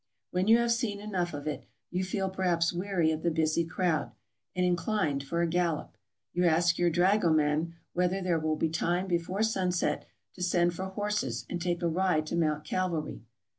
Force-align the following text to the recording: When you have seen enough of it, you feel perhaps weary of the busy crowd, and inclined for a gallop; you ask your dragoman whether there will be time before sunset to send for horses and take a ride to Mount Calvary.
When 0.31 0.47
you 0.47 0.57
have 0.57 0.71
seen 0.71 0.99
enough 0.99 1.31
of 1.31 1.45
it, 1.45 1.67
you 1.91 2.03
feel 2.03 2.27
perhaps 2.27 2.73
weary 2.73 3.11
of 3.11 3.21
the 3.21 3.29
busy 3.29 3.63
crowd, 3.67 4.11
and 4.55 4.65
inclined 4.65 5.23
for 5.23 5.43
a 5.43 5.47
gallop; 5.47 5.95
you 6.33 6.43
ask 6.45 6.79
your 6.79 6.89
dragoman 6.89 7.75
whether 7.93 8.19
there 8.19 8.39
will 8.39 8.55
be 8.55 8.69
time 8.69 9.05
before 9.05 9.43
sunset 9.43 10.05
to 10.33 10.41
send 10.41 10.73
for 10.73 10.85
horses 10.85 11.45
and 11.51 11.61
take 11.61 11.83
a 11.83 11.87
ride 11.87 12.25
to 12.25 12.35
Mount 12.35 12.63
Calvary. 12.63 13.21